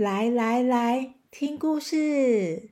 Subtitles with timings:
[0.00, 2.70] 来来来，听故事！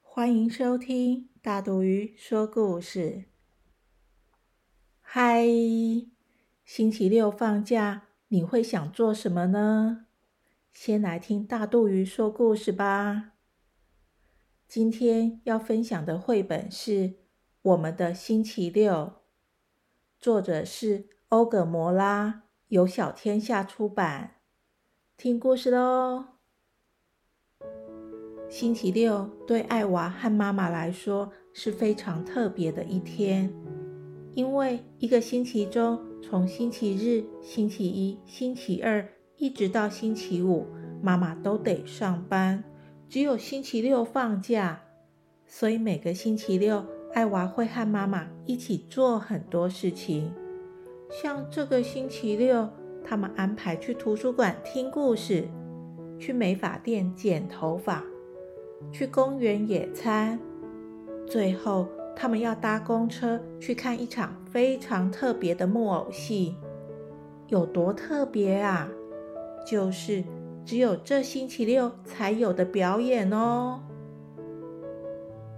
[0.00, 3.24] 欢迎收听大肚鱼说故事。
[5.02, 5.44] 嗨，
[6.64, 10.06] 星期六放假，你会想做什么呢？
[10.72, 13.32] 先来听大肚鱼说故事吧。
[14.66, 16.92] 今天要分享的绘本是
[17.60, 18.94] 《我们的星期六》，
[20.18, 24.36] 作者是欧格摩拉，由小天下出版。
[25.18, 26.33] 听故事喽！
[28.54, 33.52] 星期六对艾娃和妈妈来说是非常特别的一天，
[34.32, 39.04] 因为一个星期中，从星期日、星期一、星期二
[39.38, 40.68] 一直到星期五，
[41.02, 42.62] 妈妈都得上班，
[43.08, 44.80] 只有星期六放假。
[45.48, 50.32] 所以每个星期六，艾娃会和妈妈一起做很多事情，
[51.10, 52.70] 像这个星期六，
[53.02, 55.48] 他们安排去图书馆听故事，
[56.20, 58.04] 去美发店剪头发。
[58.92, 60.38] 去公园野餐，
[61.26, 66.56] 最后他们要搭公车去看一场非常特别的木偶戏。
[67.48, 68.88] 有多特别啊？
[69.66, 70.22] 就是
[70.64, 73.80] 只有这星期六才有的表演哦。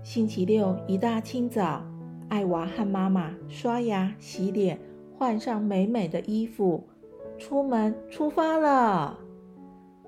[0.02, 1.84] 星期六一大清早，
[2.28, 4.80] 艾娃和妈妈刷牙、洗脸，
[5.18, 6.84] 换上美美的衣服，
[7.38, 9.18] 出门出发了。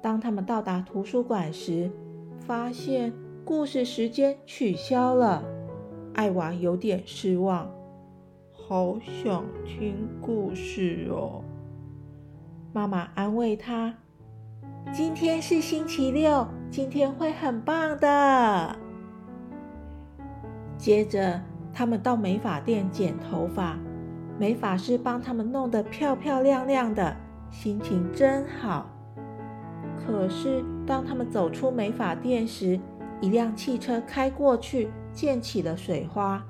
[0.00, 1.90] 当他们到达图书馆时，
[2.48, 3.12] 发现
[3.44, 5.44] 故事时间取消了，
[6.14, 7.70] 艾娃有点失望，
[8.50, 11.44] 好想听故事哦。
[12.72, 13.94] 妈妈安慰她
[14.94, 18.74] ：“今天是星期六，今天会很棒的。”
[20.78, 21.38] 接着，
[21.70, 23.78] 他们到美发店剪头发，
[24.38, 27.14] 美发师帮他们弄得漂漂亮亮的，
[27.50, 28.86] 心情真好。
[30.08, 32.80] 可是，当他们走出美发店时，
[33.20, 36.42] 一辆汽车开过去，溅起了水花，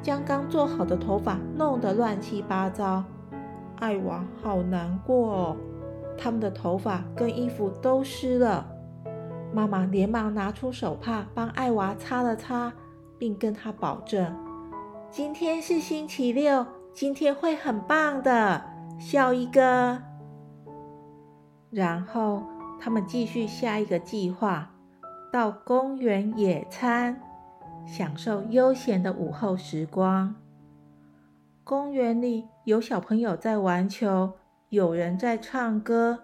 [0.00, 3.02] 将刚做好的头发弄得乱七八糟。
[3.80, 5.56] 艾娃好难过哦，
[6.16, 8.64] 他们的头发跟衣服都湿了。
[9.52, 12.72] 妈妈连忙拿出手帕帮艾娃擦了擦，
[13.18, 14.32] 并跟他保证
[15.10, 18.62] ：“今天是星期六，今天会很棒的，
[19.00, 20.00] 笑一个。”
[21.72, 22.44] 然后。
[22.82, 24.72] 他们继续下一个计划，
[25.30, 27.20] 到公园野餐，
[27.86, 30.34] 享受悠闲的午后时光。
[31.62, 34.32] 公园里有小朋友在玩球，
[34.70, 36.20] 有人在唱歌，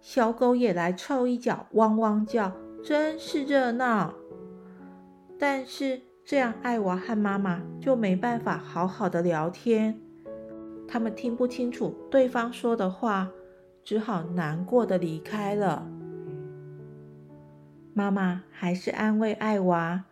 [0.00, 4.12] 小狗也来凑一脚，汪汪叫，真是热闹。
[5.38, 9.96] 但是这样，艾娃和妈妈就没办法好好的聊天，
[10.88, 13.30] 他们听不清楚对方说的话，
[13.84, 15.88] 只好难过的离开了。
[18.00, 20.02] 妈妈还是安慰艾娃：“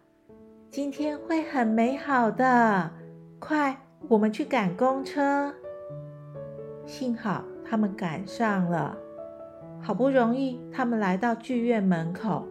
[0.70, 2.90] 今天会很美好的，
[3.38, 3.78] 快，
[4.08, 5.54] 我们去赶公车。”
[6.84, 8.94] 幸好他们赶上了，
[9.80, 12.46] 好不容易他们来到剧院门口。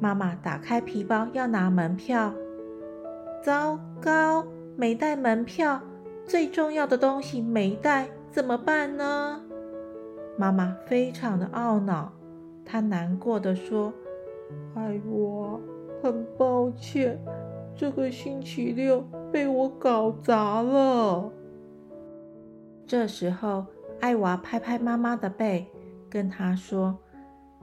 [0.00, 2.32] 妈妈打开皮包要拿门票，
[3.42, 5.82] 糟糕，没带门票，
[6.24, 9.42] 最重要的东西没带，怎么办呢？
[10.38, 12.10] 妈妈非常的懊恼，
[12.64, 13.92] 她难过的说。
[14.74, 15.58] 艾娃，
[16.02, 17.18] 很抱歉，
[17.74, 21.30] 这个星期六被我搞砸了。
[22.86, 23.66] 这时候，
[24.00, 25.66] 艾娃拍拍妈妈的背，
[26.08, 26.98] 跟她说：“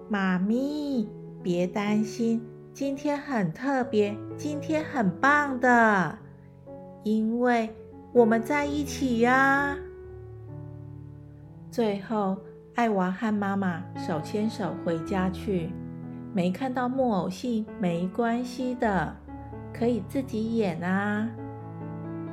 [0.10, 1.10] 妈咪，
[1.44, 2.42] 别担心，
[2.74, 6.18] 今天很特别，今天很棒的，
[7.04, 7.70] 因为
[8.14, 9.78] 我们在一起呀。”
[11.70, 12.38] 最后，
[12.76, 15.70] 艾娃和妈妈手牵手回家去。
[16.38, 19.16] 没看到木偶戏没关系的，
[19.74, 21.28] 可以自己演啊！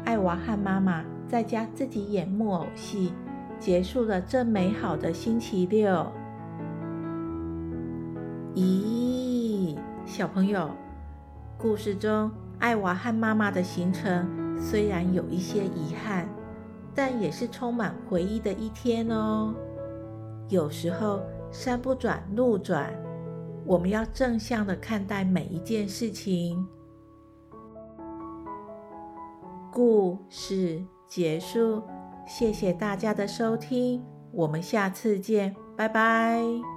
[0.05, 3.15] 艾娃和妈妈在家自己演木偶戏，
[3.59, 6.07] 结束了这美好的星期六。
[8.55, 9.75] 咦，
[10.05, 10.69] 小朋友，
[11.57, 14.29] 故事中艾娃和妈妈的行程
[14.61, 16.29] 虽然有一些遗憾，
[16.95, 19.55] 但也是充满回忆的一天哦。
[20.51, 22.93] 有时候山不转路转。
[23.67, 26.67] 我们要正向的看待每一件事情。
[29.73, 31.83] 故事结束，
[32.27, 36.74] 谢谢大家的收听，我们下次见，拜拜。